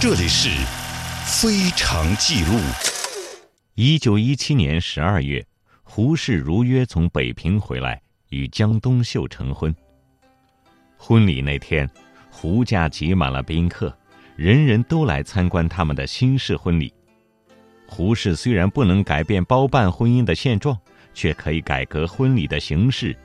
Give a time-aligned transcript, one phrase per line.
[0.00, 0.48] 这里是
[1.24, 2.52] 《非常记录》。
[3.74, 5.44] 一九一七年十二月，
[5.82, 9.74] 胡适如约从北平回来，与江冬秀成婚。
[10.96, 11.90] 婚礼那天，
[12.30, 13.92] 胡家挤满了宾客，
[14.36, 16.94] 人人都来参观他们的新式婚礼。
[17.88, 20.78] 胡适虽然不能改变包办婚姻的现状，
[21.12, 23.16] 却可以改革婚礼的形式，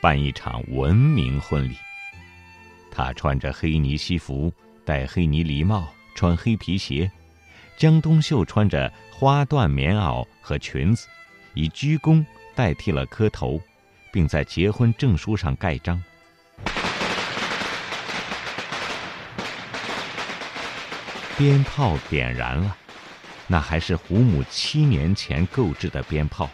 [0.00, 1.76] 办一场文明婚礼。
[2.90, 4.50] 他穿着黑呢西服。
[4.84, 7.10] 戴黑呢礼帽，穿黑皮鞋；
[7.76, 11.06] 江冬秀穿着花缎棉袄和裙子，
[11.54, 13.60] 以鞠躬代替了磕头，
[14.12, 16.02] 并在结婚证书上盖章。
[21.36, 22.76] 鞭炮点燃了，
[23.46, 26.50] 那还是胡母七年前购置的鞭炮。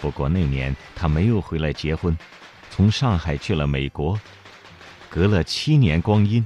[0.00, 2.16] 不过那年他没有回来结婚，
[2.70, 4.18] 从上海去了美国。
[5.08, 6.44] 隔了七年光阴。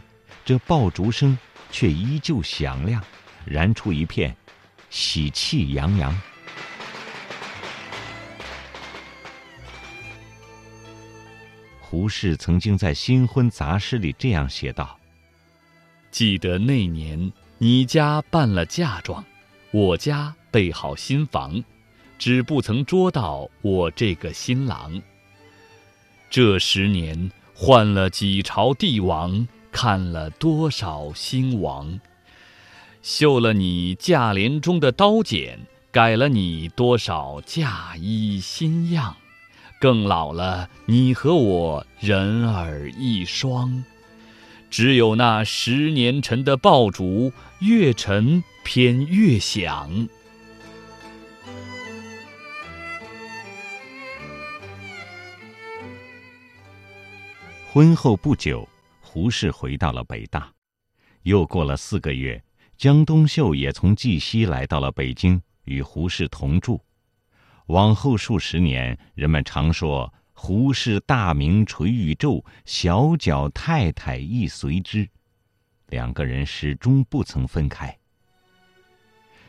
[0.49, 1.37] 这爆竹声
[1.71, 3.05] 却依旧响亮，
[3.45, 4.35] 燃出一片
[4.89, 6.19] 喜气洋洋。
[11.83, 14.99] 胡适曾经在《新婚杂诗》里这样写道
[16.11, 19.23] ：“记得那年你家办了嫁妆，
[19.71, 21.63] 我家备好新房，
[22.19, 24.99] 只不曾捉到我这个新郎。
[26.31, 29.47] 这十年换了几朝帝王。”
[29.81, 32.01] 看了多少兴亡，
[33.01, 35.61] 绣了你嫁帘中的刀剪，
[35.93, 39.15] 改了你多少嫁衣新样，
[39.81, 43.85] 更老了你和我人儿一双，
[44.69, 50.09] 只有那十年陈的爆竹越陈偏越响。
[57.73, 58.69] 婚后不久。
[59.11, 60.53] 胡适回到了北大，
[61.23, 62.45] 又过了四个月，
[62.77, 66.79] 江冬秀也从绩溪来到了北京，与胡适同住。
[67.69, 75.09] 往后数十年，人们常说胡适大名垂宇宙，小脚太太亦随之，
[75.87, 77.97] 两个人始终不曾分开。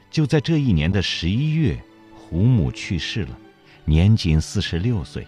[0.09, 1.77] 就在这一年的十一月，
[2.15, 3.37] 胡母去世了，
[3.83, 5.27] 年仅四十六岁。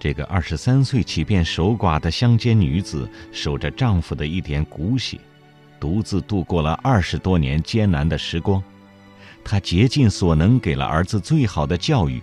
[0.00, 5.20] 这个二十三岁起便守寡的乡间女子，守着丈夫的一点骨血，
[5.78, 8.62] 独自度过了二十多年艰难的时光。
[9.44, 12.18] 她竭尽所能给了儿子最好的教育，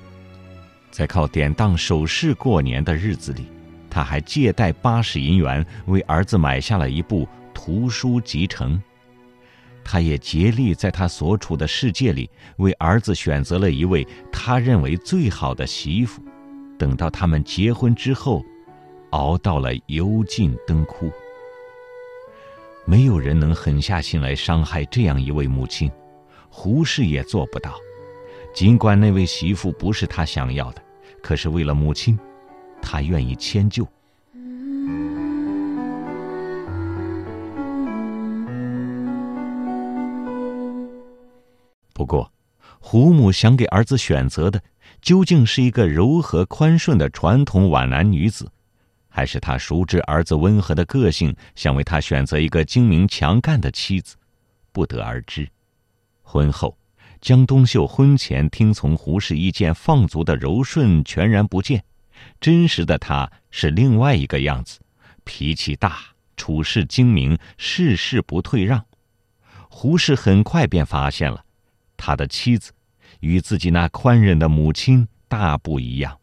[0.89, 3.45] 在靠典当首饰过年的日子里，
[3.91, 8.81] 她还借贷八十银元为儿子买下了一部图书集成。
[9.83, 16.23] 她也竭力在她所处的世界里为儿子选择了一位他认为最好的媳妇。
[16.77, 18.43] 等到他们结婚之后，
[19.09, 21.11] 熬到了油尽灯枯。
[22.85, 25.91] 没有人能狠下心来伤害这样一位母亲，
[26.49, 27.75] 胡适也做不到。
[28.53, 30.81] 尽管那位媳妇不是他想要的，
[31.21, 32.17] 可是为了母亲，
[32.81, 33.85] 他愿意迁就。
[41.93, 42.31] 不过，
[42.79, 44.61] 胡母想给儿子选择的。
[45.01, 48.51] 究竟是一个柔和宽顺的传统皖南女子，
[49.07, 54.15] 还是他熟知儿子温和的个性，想为他选择一个精明强干的妻子，
[54.71, 55.47] 不得而知。
[56.21, 56.77] 婚后，
[57.21, 61.83] 江冬秀婚前听从胡适意见放足的柔顺全然不见，
[62.41, 64.79] 真实的她是另外一个样子，
[65.23, 65.97] 脾气大，
[66.35, 68.85] 处事精明，事事不退让。
[69.69, 71.45] 胡适很快便发现了，
[71.95, 72.71] 他的妻子。
[73.19, 76.17] 与自己那宽仁的母亲大不一样。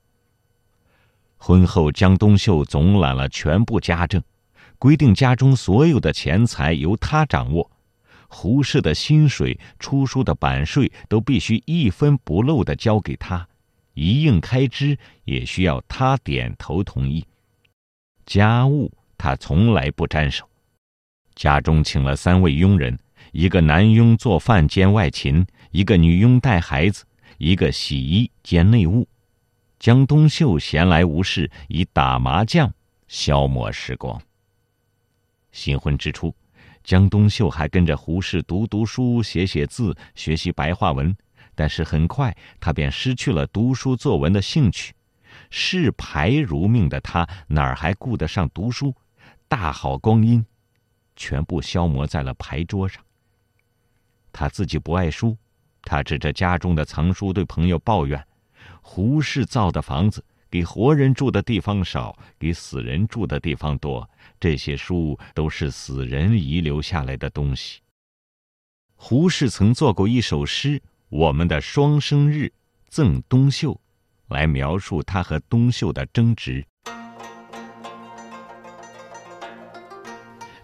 [1.37, 4.23] 婚后，江冬秀总揽了全部家政，
[4.79, 7.71] 规定家中所有的钱财由他掌握，
[8.29, 13.47] 胡适的薪水、出书的版税都必须一分不漏的交给他，
[13.93, 17.25] 一应开支也需要他点头同意。
[18.25, 20.49] 家务他从来不沾手，
[21.35, 22.99] 家中请了三位佣人，
[23.33, 25.47] 一个男佣做饭兼外勤。
[25.75, 27.05] 一个女佣带孩子，
[27.37, 29.09] 一个洗衣兼内务。
[29.81, 32.73] 江冬秀闲来无事，以打麻将
[33.09, 34.23] 消磨时光。
[35.51, 36.33] 新婚之初，
[36.85, 41.13] 江冬秀还跟着胡适读读书、写写字、学习白话文。
[41.57, 44.95] 但是很快，他便失去了读书作文的兴趣。
[45.51, 48.95] 视牌如命的他，哪儿还顾得上读书？
[49.49, 50.47] 大好光阴，
[51.17, 53.03] 全部消磨在了牌桌上。
[54.31, 55.37] 他自己不爱书。
[55.85, 58.27] 他指着家中的藏书，对朋友抱怨
[58.81, 64.09] ：“胡适造的房子，给活人住的地方少，给死人住的地方多。
[64.41, 67.81] 这些书都是死人遗留下来的东西。
[68.97, 70.79] 胡适曾做过一首诗
[71.11, 72.45] 《我们的双生日》，
[72.89, 73.79] 赠东秀，
[74.29, 76.65] 来描述他和东秀的争执。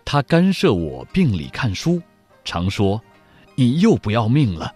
[0.05, 2.03] 他干涉我病里看书，
[2.43, 3.01] 常说
[3.55, 4.75] ：“你又不要命了。”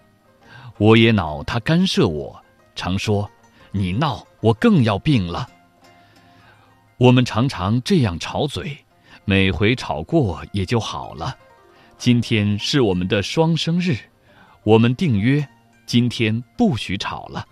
[0.77, 2.43] 我也恼他干涉我，
[2.75, 3.29] 常说
[3.71, 5.47] ：“你闹，我更要病了。”
[6.97, 8.77] 我们常常这样吵嘴，
[9.23, 11.37] 每回吵过也就好了。
[11.97, 13.97] 今天是我们的双生日，
[14.63, 15.47] 我们定约，
[15.85, 17.45] 今天不许吵了。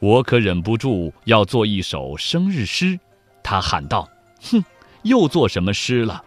[0.00, 2.98] 我可忍不住要做一首生日诗，
[3.44, 4.08] 他喊道
[4.50, 4.64] ：“哼，
[5.02, 6.24] 又做什么诗了？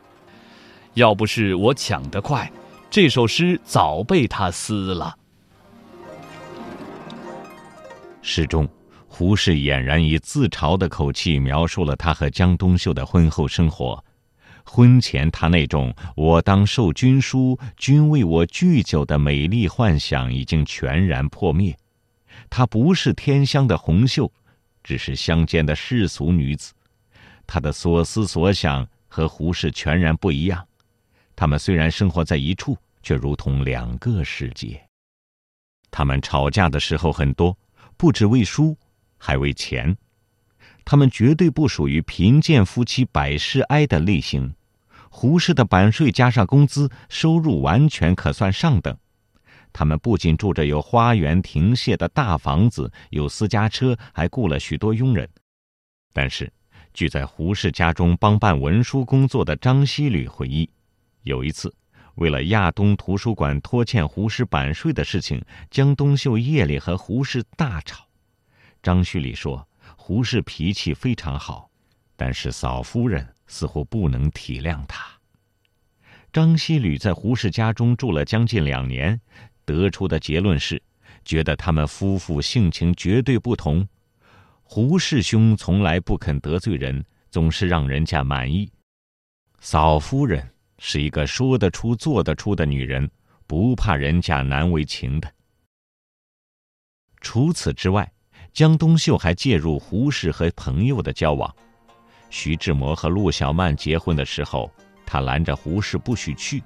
[0.93, 2.49] 要不是我抢得快，
[2.89, 5.17] 这首诗早被他撕了。”
[8.21, 8.67] 诗中，
[9.07, 14.03] 胡适俨然以自嘲的口气描述了他和江冬秀的婚后生活。
[14.65, 21.75] 婚前他那种“我当受君书，君为我镯酒”的美丽幻想已经全然破灭。
[22.49, 24.31] 她不是天香的红袖，
[24.83, 26.73] 只是乡间的世俗女子。
[27.47, 30.63] 她的所思所想和胡适全然不一样。
[31.35, 34.79] 他们虽然生活在一处，却如同两个世界。
[35.89, 37.57] 他们吵架的时候很多。
[37.99, 38.77] 不只为书，
[39.17, 39.97] 还为钱。
[40.85, 44.55] 他们绝对不属于贫贱夫妻百事哀的类型。
[45.09, 48.97] 胡适的版税加上工资，收入完全可算上等。
[49.73, 55.29] 他们不仅住着有花园亭榭的大房子，有私家车，还雇了许多佣人。
[56.13, 56.49] 但是，
[56.93, 60.69] 据在胡适家中帮办文书工作的张希吕回忆，
[61.23, 61.75] 有一次。
[62.19, 68.05] 为了亚东图书馆拖欠胡适版税的事情，江冬秀夜里和胡适大吵。
[68.83, 71.69] 张旭礼说：“胡适脾气非常好，
[72.17, 75.09] 但是嫂夫人似乎不能体谅他。”
[76.33, 79.17] 张希吕在胡适家中住了将近两年，
[79.63, 80.81] 得出的结论是：
[81.23, 83.87] 觉得他们夫妇性情绝对不同。
[84.63, 88.69] 胡适兄从来不肯得罪人，总是让人家满意。
[89.61, 90.45] 嫂夫人。
[90.79, 93.09] 是一个说得出、做得出的女人，
[93.45, 95.31] 不怕人家难为情的。
[97.21, 98.09] 除此之外，
[98.53, 101.53] 江冬秀还介入胡适和朋友的交往。
[102.29, 104.71] 徐志摩和陆小曼结婚的时候，
[105.05, 106.63] 他拦着胡适不许去。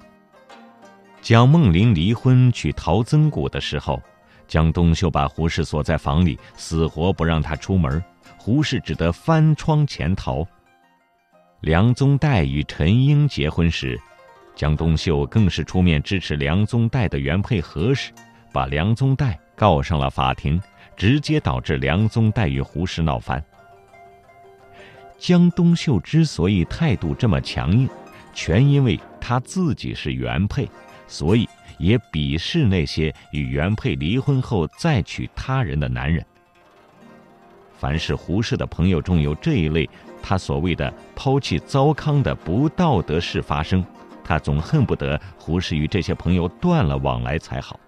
[1.20, 4.00] 蒋梦麟离婚娶陶曾谷的时候，
[4.46, 8.02] 江冬秀把胡适锁在房里，死活不让他出门，
[8.36, 10.46] 胡适只得翻窗潜逃。
[11.64, 13.98] 梁宗岱与陈英结婚时，
[14.54, 18.12] 江冬秀更是出面支持梁宗岱的原配何氏，
[18.52, 20.60] 把梁宗岱告上了法庭，
[20.94, 23.42] 直接导致梁宗岱与胡适闹翻。
[25.18, 27.88] 江冬秀之所以态度这么强硬，
[28.34, 30.68] 全因为他自己是原配，
[31.08, 36.22] 所以也鄙视那些与原配离婚后再娶他人的男人。
[37.78, 39.88] 凡是胡适的朋友中有这一类。
[40.26, 43.84] 他所谓的抛弃糟糠的不道德事发生，
[44.24, 47.78] 他总恨不得胡适与这些朋友断了往来才好。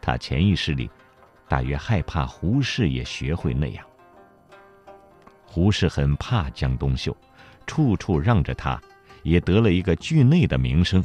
[0.00, 0.88] 他潜意识里，
[1.48, 3.84] 大约害怕胡适也学会那样。
[5.44, 7.16] 胡适很怕江冬秀，
[7.66, 8.80] 处处让着他，
[9.24, 11.04] 也得了一个惧内的名声。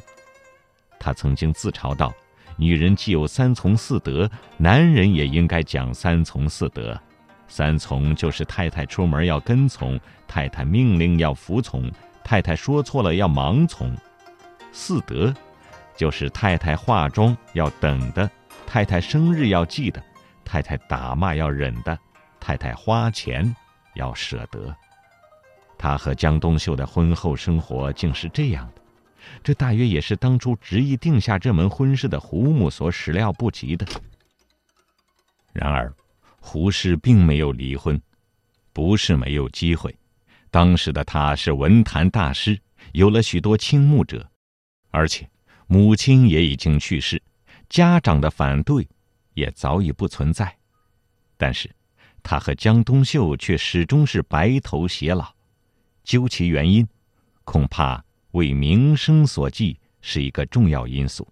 [0.99, 2.13] 他曾经自嘲道
[2.55, 6.95] ：“女人既有三从四德，男人也应该讲三从四德。”
[7.49, 9.97] 三从就是太太出门要跟从，
[10.27, 11.91] 太太命令要服从，
[12.23, 13.95] 太太说错了要盲从。
[14.71, 15.33] 四德，
[15.95, 18.29] 就是太太化妆要等的，
[18.65, 20.03] 太太生日要记得，
[20.43, 21.97] 太太打骂要忍的，
[22.39, 23.55] 太太花钱
[23.95, 24.75] 要舍得。
[25.77, 28.81] 他和江冬秀的婚后生活竟是这样的，
[29.43, 33.85] 这大约也是当初执意定下这门婚事的胡母所始料不及的。
[35.53, 35.91] 然而。
[36.39, 37.99] 胡适并没有离婚，
[38.71, 39.93] 不是没有机会。
[40.49, 42.59] 当时的他是文坛大师，
[42.93, 44.29] 有了许多倾慕者，
[44.89, 45.29] 而且
[45.67, 47.21] 母亲也已经去世，
[47.69, 48.87] 家长的反对
[49.33, 50.55] 也早已不存在。
[51.35, 51.69] 但是，
[52.23, 55.33] 他和江冬秀却始终是白头偕老。
[56.03, 56.87] 究其原因，
[57.43, 61.27] 恐怕为名声所寄是一个重要因素。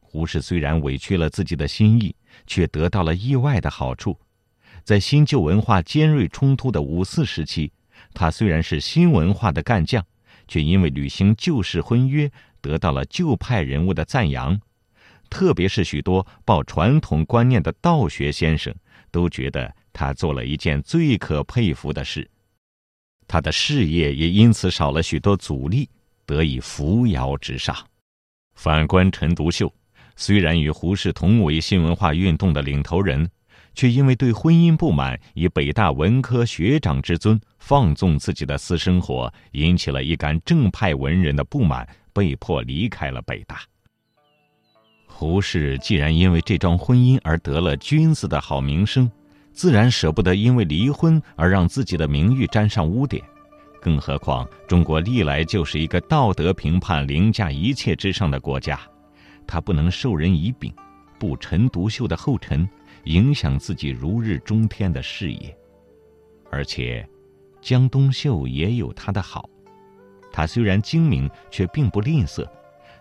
[0.00, 2.14] 胡适虽然委屈了自己的心意，
[2.46, 4.18] 却得到了意外的好处。
[4.82, 7.70] 在新旧文化尖锐冲突的五四时期，
[8.18, 10.02] 他虽然是新文化的干将，
[10.48, 12.32] 却因为履行旧式婚约，
[12.62, 14.58] 得到了旧派人物的赞扬。
[15.28, 18.74] 特别是许多抱传统观念的道学先生，
[19.10, 22.26] 都觉得他做了一件最可佩服的事，
[23.28, 25.86] 他的事业也因此少了许多阻力，
[26.24, 27.76] 得以扶摇直上。
[28.54, 29.70] 反观陈独秀，
[30.16, 33.28] 虽然与胡适同为新文化运动的领头人，
[33.76, 43.60] 却因为对婚姻不满，以北大文科学长之尊放纵自己的私生活，引起了一干正派文人的不满，被迫离开了北大。
[45.06, 49.10] 胡适既然因为这桩婚姻而得了君子的好名声，
[49.52, 53.22] 自然舍不得因为离婚而让自己的名誉沾上污点。
[53.80, 58.80] 更何况中国历来就是一个道德评判凌驾一切之上的国家，
[59.46, 60.72] 他不能授人以柄，
[61.18, 62.68] 步陈独秀的后尘，
[63.06, 65.56] 影响自己如日中天的事业。
[66.50, 67.04] 而且，
[67.60, 69.50] 江冬秀也有他的好，
[70.32, 72.46] 他虽然精明，却并不吝啬。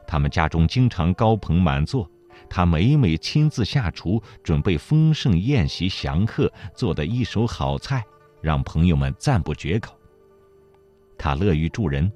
[0.08, 2.10] 他们家中经常高朋满座，
[2.50, 8.04] 他每每亲自下厨，准备丰盛宴席祥客，做的一手好菜，
[8.42, 9.96] 让朋友们赞不绝口。
[11.18, 12.12] 他乐于助人，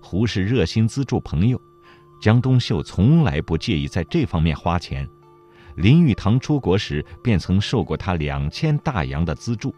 [0.00, 1.60] 胡适热心资助朋友，
[2.22, 5.06] 江冬秀从来不介意在这方面花钱。
[5.76, 9.74] 林语堂出国时，便曾受过他两千大洋的资助。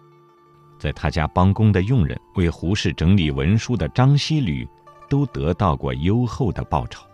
[0.78, 4.68] 在他家帮工的佣人，为胡适整理文书的张希吕，
[5.08, 7.06] 都得到过优厚的报酬。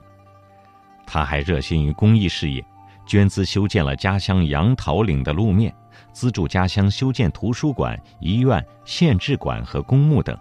[1.07, 2.65] 他还热心于公益事业，
[3.07, 5.73] 捐资修建了家乡杨桃岭的路面，
[6.13, 10.37] 资助家乡修建图书馆、医院、县志馆和公墓等，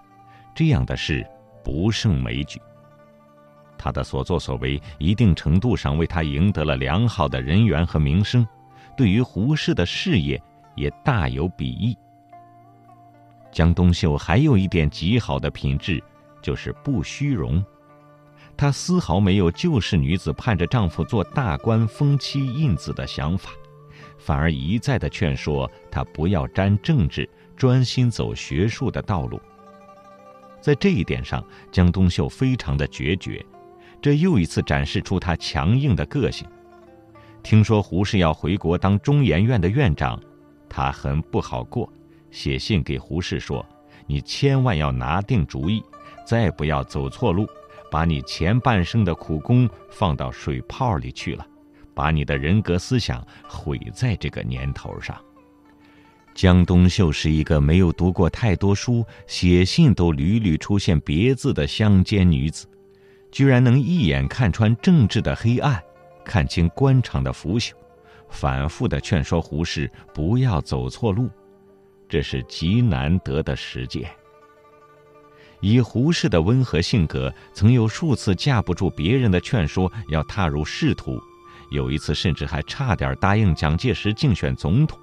[0.56, 1.24] 这样的事
[1.64, 2.60] 不胜枚举。
[3.84, 8.48] 他的所作所为，一定程度上为他赢得了良好的人缘和名声，
[8.96, 10.40] 对于胡适的事业
[10.76, 11.98] 也大有裨益。
[13.52, 16.02] 江冬秀还有一点极好的品质，
[16.44, 17.64] 就是不虚荣。
[18.56, 23.50] 她丝毫没有旧式女子盼着丈夫做大官、封妻印子的想法，
[24.20, 29.42] 反而一再的劝说她不要沾政治，专心走学术的道路。
[30.62, 33.44] 在这一点上，江冬秀非常的决绝，
[34.01, 36.48] 这又一次展示出他强硬的个性。
[37.43, 40.20] 听说胡适要回国当中研院的院长，
[40.67, 41.91] 他很不好过，
[42.31, 43.65] 写信给胡适说
[44.08, 45.84] ：“你千万要拿定主意，
[46.25, 47.48] 再不要走错路。”
[47.91, 51.46] 把你前半生的苦功放到水泡里去了，
[51.93, 55.13] 把你的人格思想毁在这个年头上。
[56.34, 62.65] 江冬秀是一个没有读过太多书，写信都屡屡出现别字的乡间女子，
[63.32, 65.82] 居然能一眼看穿政治的黑暗，
[66.24, 67.72] 看清官场的腐朽，
[68.30, 71.30] 反复的劝说胡适不要走错路，
[72.10, 74.10] 这是极难得的实践。
[75.62, 81.22] 以胡适的温和性格，曾有数次架不住别人的劝说要踏入仕途，
[81.70, 85.00] 有一次甚至还差点答应蒋介石竞选总统。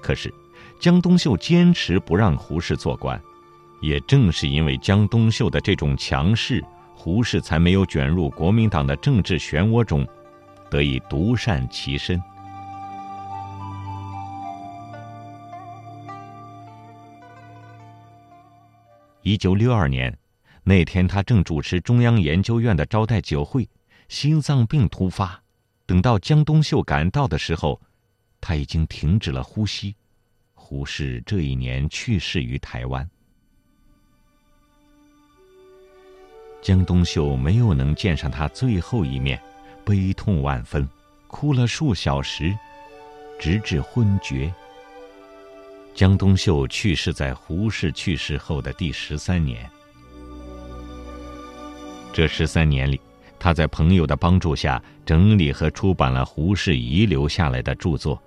[0.00, 0.32] 可是，
[0.80, 3.22] 江冬秀坚持不让胡适做官，
[3.80, 10.06] 也正是因为江冬秀的这种强势，胡适才没有卷入国民党的政治漩涡中，
[10.70, 12.22] 得以独善其身。
[19.22, 20.16] 一九六二年，
[20.64, 23.68] 那天他正主持中央研究院的招待酒会，
[24.08, 25.40] 心脏病突发。
[25.86, 27.80] 等到江冬秀赶到的时候，
[28.40, 29.94] 他已经停止了呼吸。
[30.54, 33.08] 胡适这一年去世于台湾。
[36.62, 39.38] 江冬秀没有能见上他最后一面，
[39.84, 40.88] 悲痛万分，
[41.26, 42.56] 哭了数小时，
[43.36, 44.54] 直至昏厥。
[45.92, 49.68] 江冬秀去世在胡适去世后的第十三年。
[52.12, 53.00] 这十三年里，
[53.40, 58.22] 他在朋友的帮助下整理和出版了胡适遗留下来的著作。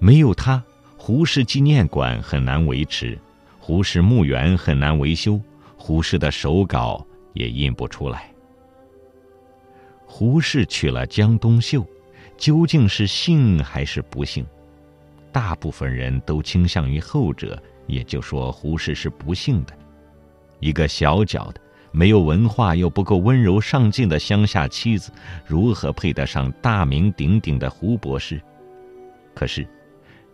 [0.00, 0.60] 没有他，
[0.96, 3.16] 胡适纪念馆很难维持，
[3.60, 5.40] 胡适墓园很难维修，
[5.76, 7.06] 胡适的手稿
[7.38, 8.32] 也印不出来。
[10.04, 11.86] 胡适娶了江冬秀，
[12.36, 14.44] 究竟是幸还是不幸？
[15.30, 19.72] 大部分人都倾向于后者，也就说胡适是不幸的。
[20.58, 21.60] 一个小脚的、
[21.92, 25.12] 没有文化又不够温柔上进的乡下妻子，
[25.46, 28.42] 如何配得上大名鼎鼎的胡博士？
[29.32, 29.64] 可是，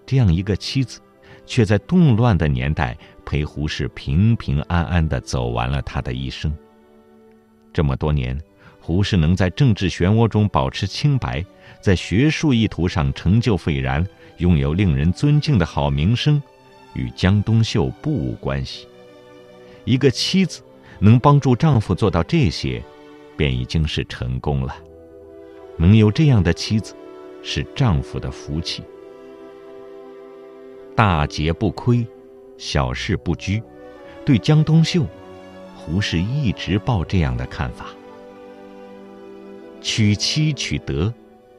[0.07, 1.01] 这样一个妻子，
[1.45, 2.97] 却在动乱的年代
[3.27, 6.57] 陪胡适平平安安的走完了他的一生。
[7.75, 8.41] 这么多年，
[8.81, 11.45] 胡适能在政治漩涡中保持清白，
[11.83, 14.07] 在学术意图上成就斐然。
[14.39, 16.43] 拥有令人尊敬的好名声，
[16.95, 18.89] 与江冬秀不无关系。
[19.85, 20.61] 一个妻子
[20.99, 22.83] 能帮助丈夫做到这些，
[23.37, 24.77] 便已经是成功了。
[25.77, 26.97] 能有这样的妻子，
[27.45, 28.83] 是丈夫的福气。
[30.97, 32.05] 大节不亏，
[32.59, 33.63] 小事不拘。
[34.25, 35.07] 对江冬秀，
[35.85, 37.89] 胡适一直抱这样的看法。
[39.83, 41.13] 娶妻娶德，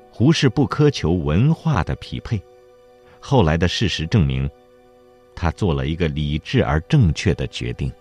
[0.09, 2.41] 胡适不苛求文化的匹配。
[3.19, 4.49] 后来的事实证明，
[5.35, 7.91] 他做了一个理智而正确的决定。